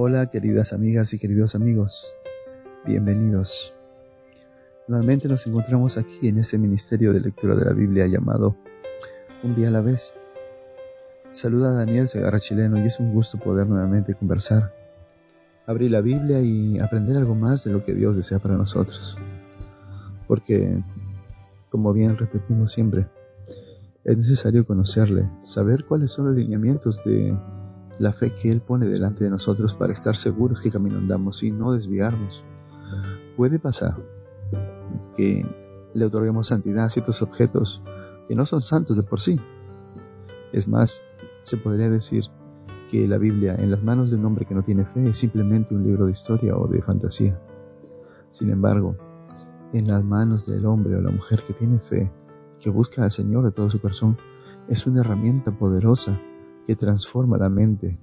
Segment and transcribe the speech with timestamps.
[0.00, 2.06] Hola queridas amigas y queridos amigos,
[2.86, 3.74] bienvenidos.
[4.86, 8.54] Nuevamente nos encontramos aquí en este ministerio de lectura de la Biblia llamado
[9.42, 10.14] Un día a la vez.
[11.32, 14.72] Saluda a Daniel Segarra Chileno y es un gusto poder nuevamente conversar,
[15.66, 19.18] abrir la Biblia y aprender algo más de lo que Dios desea para nosotros.
[20.28, 20.80] Porque,
[21.70, 23.08] como bien repetimos siempre,
[24.04, 27.36] es necesario conocerle, saber cuáles son los lineamientos de
[27.98, 31.50] la fe que Él pone delante de nosotros para estar seguros que camino andamos y
[31.50, 32.44] no desviarnos.
[33.36, 33.96] Puede pasar
[35.16, 35.44] que
[35.94, 37.82] le otorguemos santidad a ciertos objetos
[38.28, 39.40] que no son santos de por sí.
[40.52, 41.02] Es más,
[41.42, 42.24] se podría decir
[42.90, 45.74] que la Biblia en las manos de un hombre que no tiene fe es simplemente
[45.74, 47.40] un libro de historia o de fantasía.
[48.30, 48.96] Sin embargo,
[49.72, 52.10] en las manos del hombre o la mujer que tiene fe,
[52.60, 54.16] que busca al Señor de todo su corazón,
[54.68, 56.18] es una herramienta poderosa
[56.68, 57.98] que transforma la mente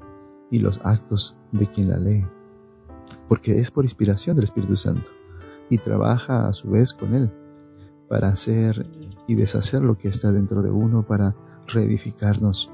[0.50, 2.26] y los actos de quien la lee,
[3.30, 5.12] porque es por inspiración del Espíritu Santo
[5.70, 7.32] y trabaja a su vez con él
[8.10, 8.90] para hacer
[9.28, 11.36] y deshacer lo que está dentro de uno, para
[11.68, 12.72] reedificarnos,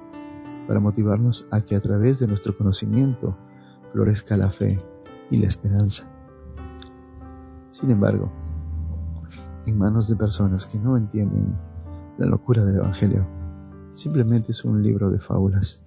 [0.66, 3.38] para motivarnos a que a través de nuestro conocimiento
[3.92, 4.82] florezca la fe
[5.30, 6.10] y la esperanza.
[7.70, 8.32] Sin embargo,
[9.66, 11.54] en manos de personas que no entienden
[12.18, 13.41] la locura del Evangelio,
[13.94, 15.84] simplemente es un libro de fábulas.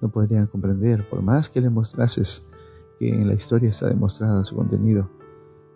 [0.00, 2.42] No podrían comprender, por más que le mostrases
[2.98, 5.10] que en la historia está demostrada su contenido,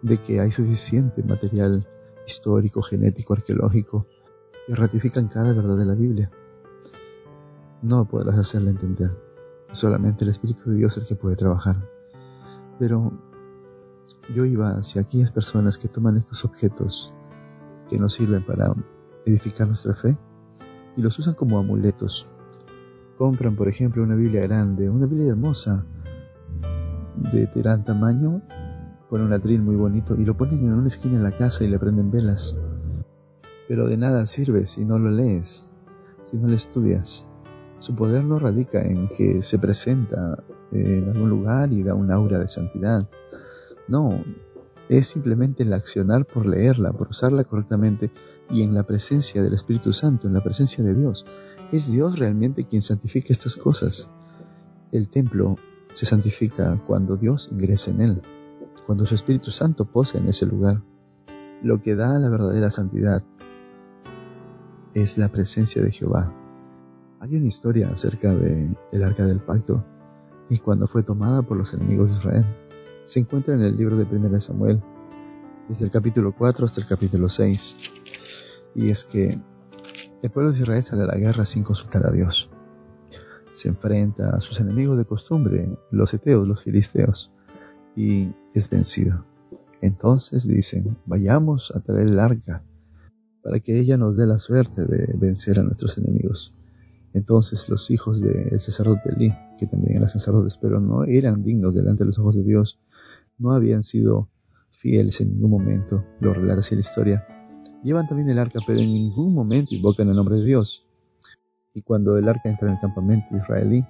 [0.02, 1.88] de que hay suficiente material
[2.26, 4.06] histórico, genético, arqueológico,
[4.66, 6.30] que ratifican cada verdad de la Biblia.
[7.82, 9.16] No podrás hacerle entender.
[9.72, 11.88] Solamente el Espíritu de Dios es el que puede trabajar.
[12.78, 13.12] Pero
[14.34, 17.14] yo iba hacia aquellas personas que toman estos objetos
[17.88, 18.74] que nos sirven para
[19.24, 20.18] edificar nuestra fe
[20.96, 22.28] y los usan como amuletos.
[23.16, 25.86] Compran, por ejemplo, una Biblia grande, una Biblia hermosa,
[27.32, 28.42] de gran tamaño,
[29.08, 31.68] con un atril muy bonito, y lo ponen en una esquina en la casa y
[31.68, 32.56] le prenden velas.
[33.68, 35.70] Pero de nada sirve si no lo lees,
[36.30, 37.26] si no lo estudias.
[37.78, 40.42] Su poder no radica en que se presenta
[40.72, 43.08] en algún lugar y da un aura de santidad.
[43.88, 44.22] No,
[44.88, 48.10] es simplemente el accionar por leerla, por usarla correctamente
[48.50, 51.26] y en la presencia del Espíritu Santo, en la presencia de Dios.
[51.72, 54.08] Es Dios realmente quien santifica estas cosas.
[54.92, 55.56] El templo
[55.92, 58.22] se santifica cuando Dios ingresa en él,
[58.86, 60.82] cuando su Espíritu Santo posa en ese lugar.
[61.62, 63.24] Lo que da la verdadera santidad
[64.94, 66.32] es la presencia de Jehová.
[67.18, 69.84] Hay una historia acerca de el arca del pacto
[70.48, 72.46] y cuando fue tomada por los enemigos de Israel
[73.06, 74.82] se encuentra en el libro de 1 Samuel,
[75.68, 77.76] desde el capítulo 4 hasta el capítulo 6.
[78.74, 79.40] Y es que
[80.22, 82.50] el pueblo de Israel sale a la guerra sin consultar a Dios.
[83.52, 87.32] Se enfrenta a sus enemigos de costumbre, los eteos, los filisteos,
[87.94, 89.24] y es vencido.
[89.80, 92.64] Entonces dicen, vayamos a traer el arca
[93.42, 96.56] para que ella nos dé la suerte de vencer a nuestros enemigos.
[97.14, 102.02] Entonces los hijos del sacerdote Elí, que también eran sacerdotes, pero no eran dignos delante
[102.02, 102.80] de los ojos de Dios,
[103.38, 104.28] no habían sido
[104.70, 107.26] fieles en ningún momento, lo relata así la historia.
[107.82, 110.86] Llevan también el arca, pero en ningún momento invocan el nombre de Dios.
[111.74, 113.84] Y cuando el arca entra en el campamento israelí,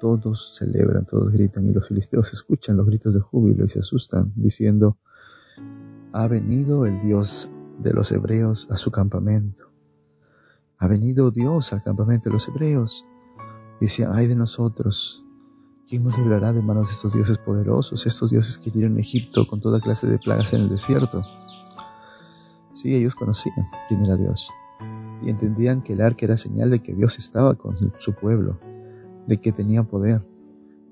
[0.00, 4.32] todos celebran, todos gritan, y los filisteos escuchan los gritos de júbilo y se asustan,
[4.36, 4.98] diciendo,
[6.12, 9.72] ha venido el Dios de los hebreos a su campamento.
[10.78, 13.06] Ha venido Dios al campamento de los hebreos.
[13.80, 15.23] Dice, ay de nosotros,
[15.86, 19.60] ¿Quién nos librará de manos de estos dioses poderosos, estos dioses que dieron Egipto con
[19.60, 21.22] toda clase de plagas en el desierto?
[22.72, 24.50] Sí, ellos conocían quién era Dios
[25.22, 28.58] y entendían que el arca era señal de que Dios estaba con su pueblo,
[29.26, 30.26] de que tenía poder.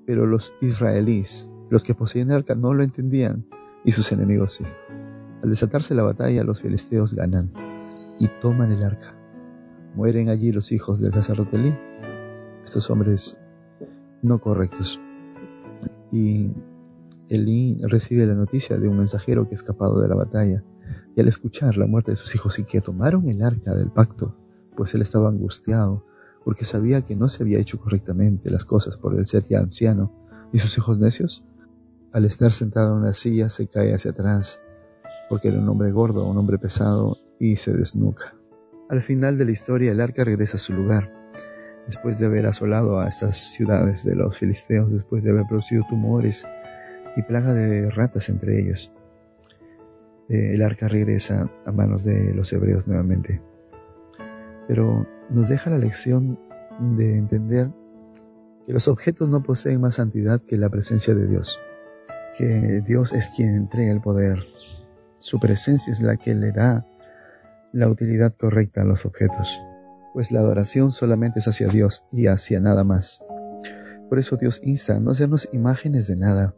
[0.05, 3.47] Pero los israelíes, los que poseían el arca, no lo entendían
[3.83, 4.65] y sus enemigos sí.
[5.41, 7.51] Al desatarse la batalla, los filisteos ganan
[8.19, 9.15] y toman el arca.
[9.95, 11.79] Mueren allí los hijos del sacerdote.
[12.63, 13.37] Estos hombres
[14.23, 14.99] no correctos.
[16.11, 16.51] Y
[17.29, 20.63] Elí recibe la noticia de un mensajero que ha escapado de la batalla,
[21.15, 24.35] y al escuchar la muerte de sus hijos y que tomaron el arca del pacto,
[24.75, 26.05] pues él estaba angustiado,
[26.43, 30.11] porque sabía que no se había hecho correctamente las cosas por el ser ya anciano,
[30.51, 31.43] y sus hijos necios,
[32.11, 34.61] al estar sentado en una silla se cae hacia atrás,
[35.29, 38.35] porque era un hombre gordo, un hombre pesado, y se desnuca.
[38.89, 41.11] Al final de la historia el arca regresa a su lugar,
[41.85, 46.45] después de haber asolado a estas ciudades de los filisteos, después de haber producido tumores
[47.15, 48.91] y plaga de ratas entre ellos.
[50.29, 53.41] Eh, el arca regresa a manos de los hebreos nuevamente.
[54.67, 56.39] Pero nos deja la lección
[56.79, 57.69] de entender
[58.65, 61.59] que los objetos no poseen más santidad que la presencia de Dios,
[62.37, 64.39] que Dios es quien entrega el poder,
[65.19, 66.85] su presencia es la que le da
[67.71, 69.61] la utilidad correcta a los objetos,
[70.13, 73.23] pues la adoración solamente es hacia Dios y hacia nada más.
[74.09, 76.55] Por eso Dios insta a no hacernos imágenes de nada,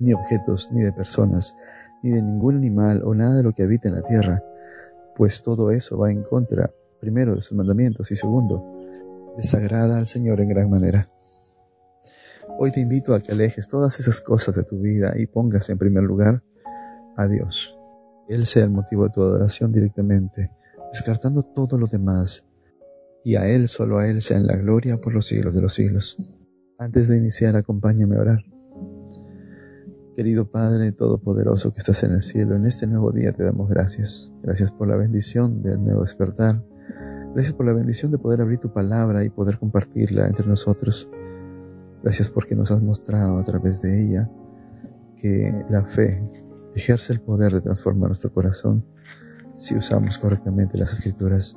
[0.00, 1.54] ni objetos, ni de personas,
[2.02, 4.42] ni de ningún animal o nada de lo que habita en la tierra,
[5.16, 8.64] pues todo eso va en contra, primero, de sus mandamientos y segundo,
[9.36, 11.08] desagrada al Señor en gran manera.
[12.58, 15.78] Hoy te invito a que alejes todas esas cosas de tu vida y pongas en
[15.78, 16.42] primer lugar
[17.16, 17.78] a Dios.
[18.28, 20.50] Él sea el motivo de tu adoración directamente,
[20.92, 22.44] descartando todo lo demás,
[23.24, 25.72] y a Él, solo a Él, sea en la gloria por los siglos de los
[25.72, 26.18] siglos.
[26.78, 28.38] Antes de iniciar, acompáñame a orar.
[30.14, 34.30] Querido Padre Todopoderoso que estás en el cielo, en este nuevo día te damos gracias.
[34.42, 36.62] Gracias por la bendición del nuevo despertar.
[37.34, 41.08] Gracias por la bendición de poder abrir tu palabra y poder compartirla entre nosotros.
[42.02, 44.30] Gracias porque nos has mostrado a través de ella
[45.16, 46.22] que la fe
[46.76, 48.84] ejerce el poder de transformar nuestro corazón
[49.56, 51.56] si usamos correctamente las escrituras.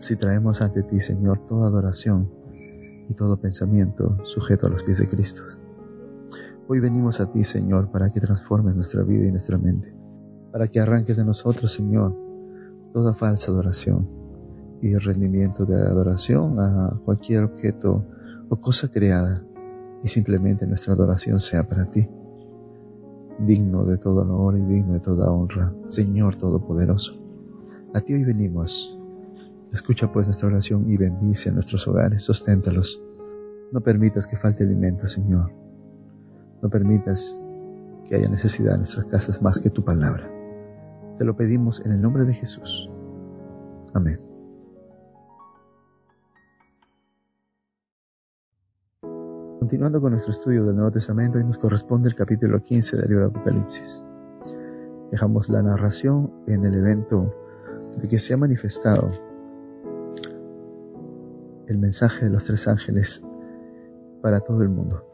[0.00, 2.32] Si traemos ante ti, Señor, toda adoración
[3.06, 5.42] y todo pensamiento sujeto a los pies de Cristo.
[6.68, 9.94] Hoy venimos a ti, Señor, para que transformes nuestra vida y nuestra mente,
[10.52, 12.16] para que arranques de nosotros, Señor,
[12.94, 14.08] toda falsa adoración
[14.80, 18.06] y rendimiento de adoración a cualquier objeto
[18.48, 19.44] o cosa creada
[20.02, 22.08] y simplemente nuestra adoración sea para ti,
[23.38, 27.20] digno de todo honor y digno de toda honra, Señor Todopoderoso.
[27.92, 28.96] A ti hoy venimos.
[29.72, 33.00] Escucha pues nuestra oración y bendice a nuestros hogares, susténtalos.
[33.70, 35.52] No permitas que falte alimento, Señor.
[36.60, 37.44] No permitas
[38.04, 40.28] que haya necesidad en nuestras casas más que tu palabra.
[41.18, 42.90] Te lo pedimos en el nombre de Jesús.
[43.94, 44.20] Amén.
[49.60, 53.28] Continuando con nuestro estudio del Nuevo Testamento, hoy nos corresponde el capítulo 15 del libro
[53.28, 54.04] de Apocalipsis.
[55.12, 57.32] Dejamos la narración en el evento
[58.00, 59.29] de que se ha manifestado
[61.70, 63.22] el mensaje de los tres ángeles
[64.22, 65.06] para todo el mundo.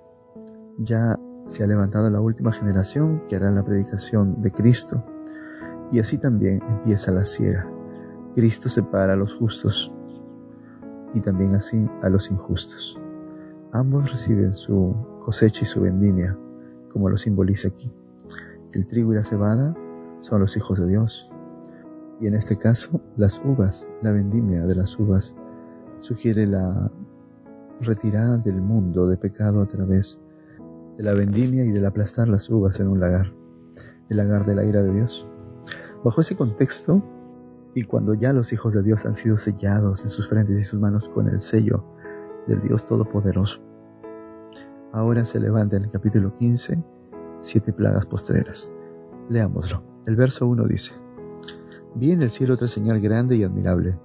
[0.79, 5.05] Ya se ha levantado la última generación que hará la predicación de Cristo
[5.93, 7.71] y así también empieza la ciega.
[8.35, 9.93] Cristo separa a los justos
[11.13, 12.99] y también así a los injustos.
[13.73, 16.39] Ambos reciben su cosecha y su vendimia,
[16.91, 17.93] como lo simboliza aquí.
[18.73, 19.77] El trigo y la cebada
[20.21, 21.31] son los hijos de Dios.
[22.19, 25.35] Y en este caso, las uvas, la vendimia de las uvas,
[26.07, 26.91] sugiere la
[27.81, 30.21] retirada del mundo de pecado a través
[30.97, 33.35] de la vendimia y del aplastar las uvas en un lagar,
[34.09, 35.29] el lagar de la ira de Dios.
[36.05, 37.03] Bajo ese contexto,
[37.75, 40.81] y cuando ya los hijos de Dios han sido sellados en sus frentes y sus
[40.81, 41.85] manos con el sello
[42.47, 43.61] del Dios Todopoderoso,
[44.93, 46.83] ahora se levanta en el capítulo 15
[47.41, 48.71] siete plagas postreras.
[49.29, 49.83] Leámoslo.
[50.07, 50.93] El verso 1 dice,
[51.95, 53.99] Vi en el cielo otra señal grande y admirable,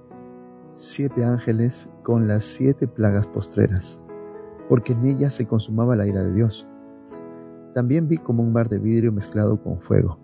[0.74, 4.02] siete ángeles con las siete plagas postreras,
[4.68, 6.66] porque en ellas se consumaba la ira de Dios.
[7.74, 10.18] También vi como un mar de vidrio mezclado con fuego,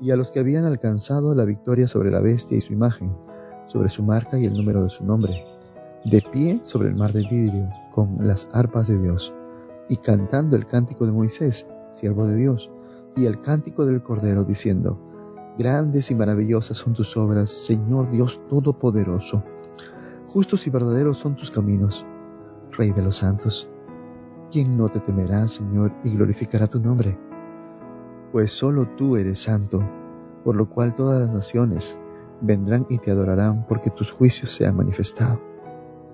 [0.00, 3.12] y a los que habían alcanzado la victoria sobre la bestia y su imagen,
[3.66, 5.44] sobre su marca y el número de su nombre,
[6.04, 9.34] de pie sobre el mar de vidrio, con las arpas de Dios,
[9.88, 12.70] y cantando el cántico de Moisés, siervo de Dios,
[13.16, 15.00] y el cántico del Cordero, diciendo,
[15.58, 19.42] Grandes y maravillosas son tus obras, Señor Dios Todopoderoso.
[20.36, 22.04] Justos y verdaderos son tus caminos,
[22.72, 23.70] Rey de los santos.
[24.52, 27.18] ¿Quién no te temerá, Señor, y glorificará tu nombre?
[28.32, 29.82] Pues solo tú eres santo,
[30.44, 31.98] por lo cual todas las naciones
[32.42, 35.40] vendrán y te adorarán porque tus juicios se han manifestado.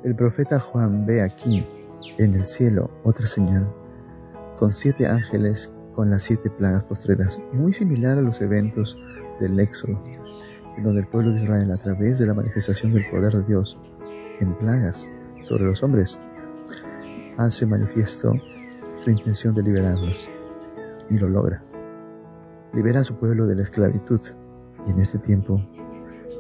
[0.04, 1.66] El profeta Juan ve aquí,
[2.16, 3.74] en el cielo, otra señal,
[4.56, 8.96] con siete ángeles con las siete plagas postreras, muy similar a los eventos
[9.40, 10.00] del Éxodo,
[10.76, 13.76] en donde el pueblo de Israel, a través de la manifestación del poder de Dios
[14.40, 15.08] en plagas
[15.42, 16.18] sobre los hombres,
[17.36, 18.32] hace manifiesto
[18.96, 20.30] su intención de liberarlos
[21.10, 21.62] y lo logra.
[22.72, 24.20] Libera a su pueblo de la esclavitud
[24.86, 25.60] y en este tiempo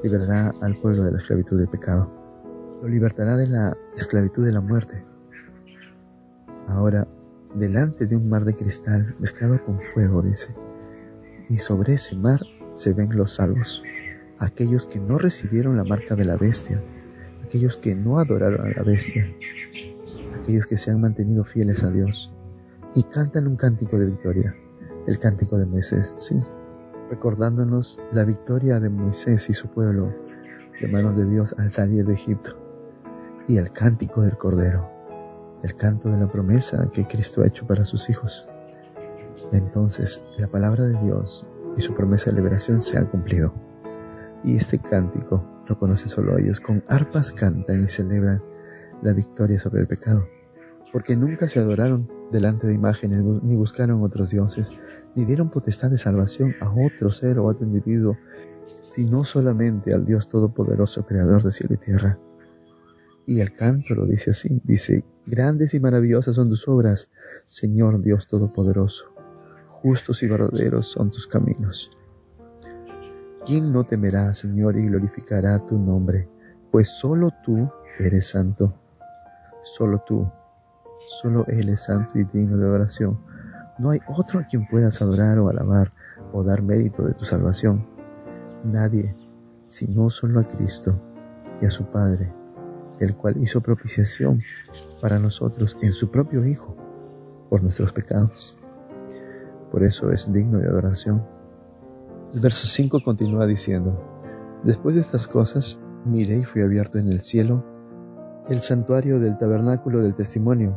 [0.02, 2.10] liberará al pueblo de la esclavitud del pecado.
[2.82, 5.04] Lo libertará de la esclavitud de la muerte.
[6.66, 7.06] Ahora,
[7.54, 10.54] delante de un mar de cristal mezclado con fuego, dice,
[11.48, 12.40] y sobre ese mar
[12.72, 13.82] se ven los salvos,
[14.38, 16.82] aquellos que no recibieron la marca de la bestia,
[17.44, 19.26] aquellos que no adoraron a la bestia,
[20.34, 22.32] aquellos que se han mantenido fieles a Dios.
[22.94, 24.54] Y cantan un cántico de victoria,
[25.06, 26.38] el cántico de Moisés, sí,
[27.10, 30.14] recordándonos la victoria de Moisés y su pueblo
[30.80, 32.58] de manos de Dios al salir de Egipto,
[33.48, 34.90] y el cántico del Cordero,
[35.62, 38.48] el canto de la promesa que Cristo ha hecho para sus hijos.
[39.52, 41.46] Entonces la palabra de Dios
[41.76, 43.52] y su promesa de liberación se han cumplido.
[44.44, 46.60] Y este cántico lo conocen solo ellos.
[46.60, 48.42] Con arpas cantan y celebran
[49.02, 50.26] la victoria sobre el pecado.
[50.92, 54.70] Porque nunca se adoraron delante de imágenes, ni buscaron otros dioses,
[55.14, 58.16] ni dieron potestad de salvación a otro ser o a otro individuo,
[58.86, 62.18] sino solamente al Dios Todopoderoso, Creador de cielo y tierra.
[63.26, 67.10] Y el canto lo dice así, dice, grandes y maravillosas son tus obras,
[67.44, 69.14] Señor Dios Todopoderoso,
[69.68, 71.90] justos y verdaderos son tus caminos.
[73.44, 76.28] ¿Quién no temerá, Señor, y glorificará tu nombre?
[76.70, 78.74] Pues solo tú eres santo,
[79.62, 80.30] solo tú,
[81.06, 83.18] solo Él es santo y digno de oración.
[83.78, 85.92] No hay otro a quien puedas adorar o alabar
[86.32, 87.86] o dar mérito de tu salvación.
[88.64, 89.16] Nadie,
[89.66, 91.00] sino solo a Cristo
[91.60, 92.32] y a su Padre
[93.00, 94.40] el cual hizo propiciación
[95.00, 96.76] para nosotros en su propio Hijo
[97.48, 98.56] por nuestros pecados.
[99.70, 101.26] Por eso es digno de adoración.
[102.32, 104.02] El verso 5 continúa diciendo,
[104.64, 107.62] Después de estas cosas, miré y fui abierto en el cielo
[108.48, 110.74] el santuario del tabernáculo del testimonio,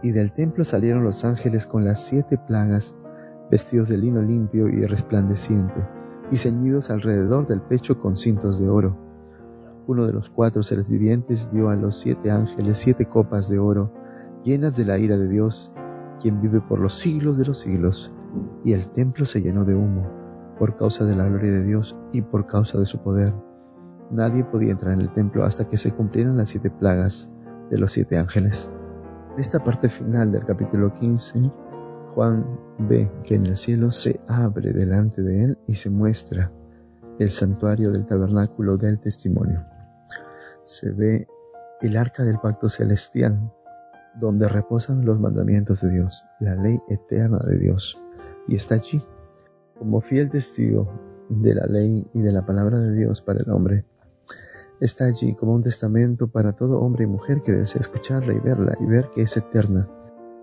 [0.00, 2.94] y del templo salieron los ángeles con las siete plagas,
[3.50, 5.88] vestidos de lino limpio y resplandeciente,
[6.30, 8.96] y ceñidos alrededor del pecho con cintos de oro.
[9.88, 13.92] Uno de los cuatro seres vivientes dio a los siete ángeles siete copas de oro,
[14.44, 15.74] llenas de la ira de Dios,
[16.20, 18.12] quien vive por los siglos de los siglos,
[18.62, 20.23] y el templo se llenó de humo,
[20.58, 23.34] por causa de la gloria de Dios y por causa de su poder.
[24.10, 27.30] Nadie podía entrar en el templo hasta que se cumplieran las siete plagas
[27.70, 28.68] de los siete ángeles.
[29.34, 31.50] En esta parte final del capítulo 15,
[32.14, 32.46] Juan
[32.78, 36.52] ve que en el cielo se abre delante de él y se muestra
[37.18, 39.64] el santuario del tabernáculo del testimonio
[40.64, 41.28] se ve
[41.82, 43.52] el arca del pacto celestial,
[44.18, 47.98] donde reposan los mandamientos de Dios, la ley eterna de Dios.
[48.48, 49.04] Y está allí,
[49.78, 50.88] como fiel testigo
[51.28, 53.84] de la ley y de la palabra de Dios para el hombre.
[54.80, 58.76] Está allí como un testamento para todo hombre y mujer que desea escucharla y verla
[58.80, 59.88] y ver que es eterna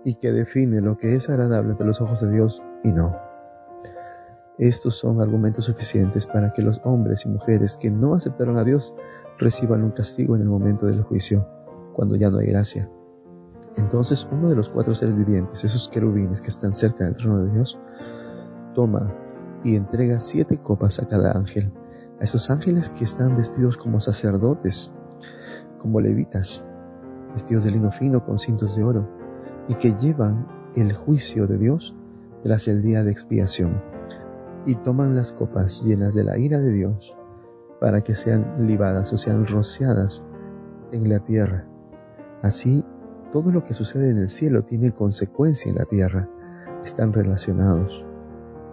[0.04, 3.16] y que define lo que es agradable ante los ojos de Dios y no.
[4.58, 8.94] Estos son argumentos suficientes para que los hombres y mujeres que no aceptaron a Dios
[9.38, 11.46] reciban un castigo en el momento del juicio,
[11.94, 12.90] cuando ya no hay gracia.
[13.76, 17.52] Entonces uno de los cuatro seres vivientes, esos querubines que están cerca del trono de
[17.52, 17.78] Dios,
[18.74, 19.14] toma
[19.64, 21.72] y entrega siete copas a cada ángel,
[22.20, 24.92] a esos ángeles que están vestidos como sacerdotes,
[25.78, 26.66] como levitas,
[27.34, 29.08] vestidos de lino fino con cintos de oro,
[29.68, 31.94] y que llevan el juicio de Dios
[32.42, 33.80] tras el día de expiación
[34.66, 37.16] y toman las copas llenas de la ira de Dios
[37.80, 40.24] para que sean libadas o sean rociadas
[40.92, 41.66] en la tierra.
[42.42, 42.84] Así,
[43.32, 46.28] todo lo que sucede en el cielo tiene consecuencia en la tierra,
[46.84, 48.06] están relacionados.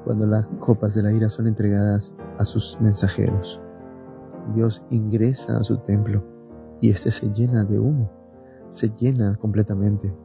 [0.06, 3.62] Cuando las copas de la ira son entregadas a sus mensajeros,
[4.54, 6.24] Dios ingresa a su templo
[6.82, 8.12] y éste se llena de humo,
[8.70, 10.16] se llena completamente,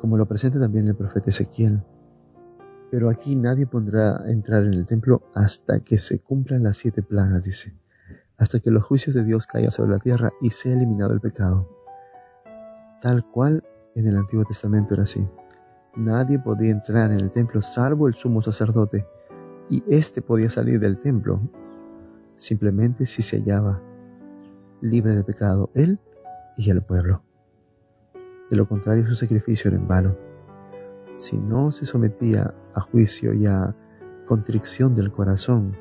[0.00, 1.82] como lo presenta también el profeta Ezequiel.
[2.90, 7.44] Pero aquí nadie podrá entrar en el templo hasta que se cumplan las siete plagas,
[7.44, 7.74] dice,
[8.36, 11.68] hasta que los juicios de Dios caigan sobre la tierra y sea eliminado el pecado.
[13.00, 13.64] Tal cual
[13.94, 15.26] en el Antiguo Testamento era así.
[15.96, 19.06] Nadie podía entrar en el templo salvo el sumo sacerdote,
[19.68, 21.40] y éste podía salir del templo
[22.36, 23.80] simplemente si se hallaba
[24.80, 26.00] libre de pecado, él
[26.56, 27.22] y el pueblo.
[28.50, 30.16] De lo contrario, su sacrificio era en vano
[31.22, 33.76] si no se sometía a juicio y a
[34.26, 35.76] contrición del corazón,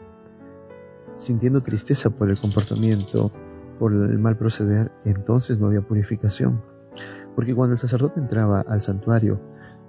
[1.16, 3.32] sintiendo tristeza por el comportamiento,
[3.80, 6.62] por el mal proceder, entonces no había purificación.
[7.36, 9.42] Porque cuando el sacerdote entraba al santuario,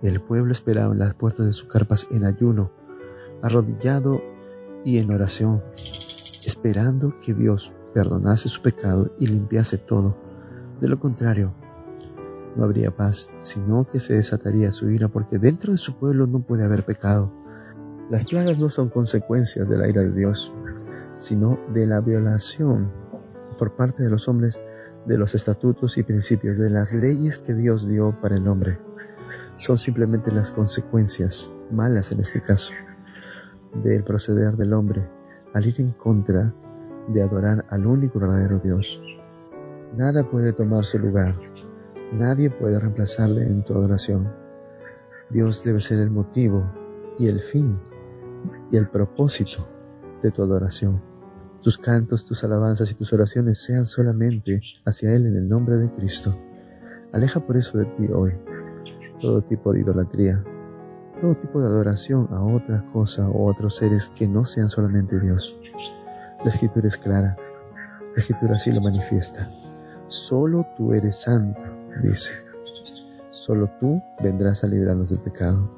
[0.03, 2.71] el pueblo esperaba en las puertas de sus carpas en ayuno,
[3.43, 4.21] arrodillado
[4.85, 5.63] y en oración,
[6.45, 10.17] esperando que Dios perdonase su pecado y limpiase todo.
[10.81, 11.55] De lo contrario,
[12.57, 16.41] no habría paz, sino que se desataría su ira, porque dentro de su pueblo no
[16.41, 17.33] puede haber pecado.
[18.11, 20.53] Las plagas no son consecuencias de la ira de Dios,
[21.17, 22.91] sino de la violación
[23.59, 24.63] por parte de los hombres
[25.07, 28.79] de los estatutos y principios, de las leyes que Dios dio para el hombre.
[29.57, 32.73] Son simplemente las consecuencias, malas en este caso,
[33.83, 35.09] del proceder del hombre
[35.55, 36.55] al ir en contra
[37.09, 39.01] de adorar al único verdadero Dios.
[39.97, 41.35] Nada puede tomar su lugar,
[42.13, 44.31] Nadie puede reemplazarle en tu adoración.
[45.31, 46.71] Dios debe ser el motivo
[47.19, 47.81] y el fin
[48.71, 49.67] y el propósito
[50.23, 51.03] de tu adoración.
[51.63, 55.91] Tus cantos, tus alabanzas y tus oraciones sean solamente hacia Él en el nombre de
[55.91, 56.37] Cristo.
[57.13, 58.35] Aleja por eso de ti hoy
[59.23, 60.45] todo tipo de idolatría,
[61.21, 65.57] todo tipo de adoración a otras cosas o otros seres que no sean solamente Dios.
[66.45, 67.37] La escritura es clara,
[68.15, 69.49] la escritura así lo manifiesta.
[70.09, 71.65] Solo tú eres santo,
[72.03, 72.33] dice.
[73.31, 75.71] Solo tú vendrás a librarnos del pecado.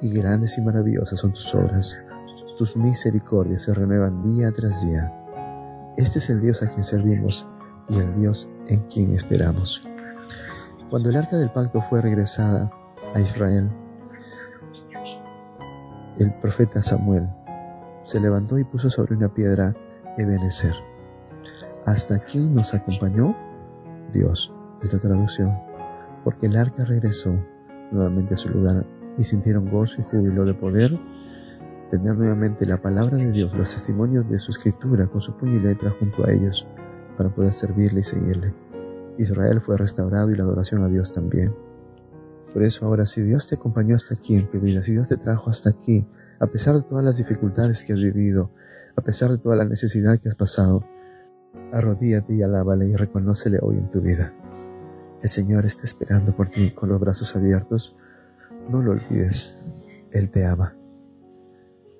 [0.00, 1.98] Y grandes y maravillosas son tus obras.
[2.58, 5.12] Tus misericordias se renuevan día tras día.
[5.96, 7.46] Este es el Dios a quien servimos
[7.88, 9.82] y el Dios en quien esperamos.
[10.90, 12.68] Cuando el arca del pacto fue regresada
[13.14, 13.70] a Israel,
[16.18, 17.28] el profeta Samuel
[18.02, 19.72] se levantó y puso sobre una piedra
[20.16, 20.74] Ebenezer.
[21.86, 23.36] Hasta aquí nos acompañó
[24.12, 25.56] Dios, es la traducción,
[26.24, 27.38] porque el arca regresó
[27.92, 28.84] nuevamente a su lugar
[29.16, 30.98] y sintieron gozo y júbilo de poder
[31.92, 35.60] tener nuevamente la palabra de Dios, los testimonios de su escritura con su puño y
[35.60, 36.66] letra junto a ellos
[37.16, 38.52] para poder servirle y seguirle.
[39.22, 41.54] Israel fue restaurado y la adoración a Dios también.
[42.52, 45.16] Por eso ahora, si Dios te acompañó hasta aquí en tu vida, si Dios te
[45.16, 46.08] trajo hasta aquí,
[46.40, 48.50] a pesar de todas las dificultades que has vivido,
[48.96, 50.84] a pesar de toda la necesidad que has pasado,
[51.72, 54.34] arrodíate y alábale y reconócele hoy en tu vida.
[55.22, 57.94] El Señor está esperando por ti con los brazos abiertos.
[58.68, 59.70] No lo olvides,
[60.12, 60.74] Él te ama.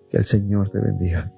[0.08, 1.32] Que el Señor te bendiga.